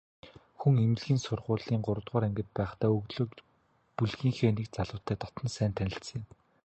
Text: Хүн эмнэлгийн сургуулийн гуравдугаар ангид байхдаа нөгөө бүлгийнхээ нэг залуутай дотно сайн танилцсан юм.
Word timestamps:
Хүн 0.59 0.75
эмнэлгийн 0.85 1.21
сургуулийн 1.25 1.81
гуравдугаар 1.85 2.25
ангид 2.27 2.49
байхдаа 2.57 2.89
нөгөө 2.93 3.25
бүлгийнхээ 3.97 4.51
нэг 4.55 4.67
залуутай 4.75 5.17
дотно 5.19 5.47
сайн 5.55 5.73
танилцсан 5.77 6.19
юм. 6.21 6.25